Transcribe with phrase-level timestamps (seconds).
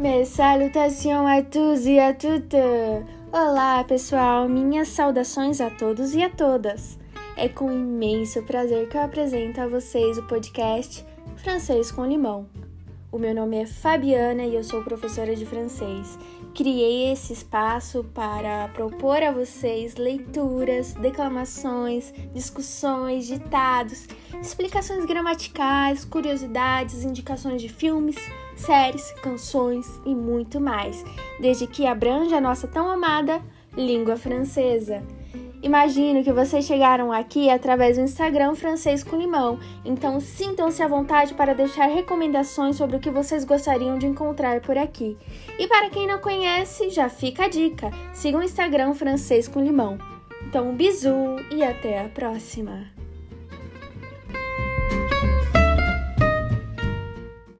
[0.00, 2.56] Mes salutations a tous e a toutes!
[3.30, 4.48] Olá, pessoal!
[4.48, 6.98] Minhas saudações a todos e a todas!
[7.36, 11.04] É com imenso prazer que eu apresento a vocês o podcast
[11.36, 12.48] Francês com Limão.
[13.12, 16.16] O meu nome é Fabiana e eu sou professora de francês.
[16.54, 24.06] Criei esse espaço para propor a vocês leituras, declamações, discussões, ditados,
[24.40, 28.14] explicações gramaticais, curiosidades, indicações de filmes,
[28.54, 31.04] séries, canções e muito mais,
[31.40, 33.42] desde que abranja a nossa tão amada
[33.76, 35.02] língua francesa.
[35.62, 41.34] Imagino que vocês chegaram aqui através do Instagram Francês com Limão, então sintam-se à vontade
[41.34, 45.18] para deixar recomendações sobre o que vocês gostariam de encontrar por aqui.
[45.58, 49.98] E para quem não conhece, já fica a dica: siga o Instagram Francês com Limão.
[50.46, 52.99] Então, bisu e até a próxima!